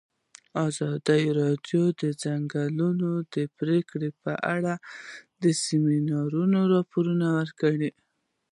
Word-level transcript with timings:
ازادي 0.67 1.23
راډیو 1.41 1.83
د 1.91 1.93
د 2.01 2.03
ځنګلونو 2.23 3.09
پرېکول 3.57 4.03
په 4.23 4.33
اړه 4.55 4.73
د 5.41 5.43
سیمینارونو 5.63 6.59
راپورونه 6.73 7.27
ورکړي. 7.39 7.89